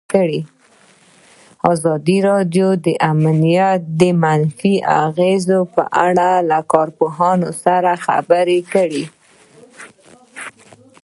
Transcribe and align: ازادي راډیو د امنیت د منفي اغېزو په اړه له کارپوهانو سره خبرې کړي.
ازادي 1.71 2.17
راډیو 2.29 2.67
د 2.85 2.87
امنیت 3.13 3.81
د 3.99 4.01
منفي 4.23 4.75
اغېزو 5.05 5.59
په 5.75 5.83
اړه 6.05 6.29
له 6.49 6.59
کارپوهانو 6.73 7.49
سره 7.63 7.91
خبرې 8.05 8.59
کړي. 8.73 9.05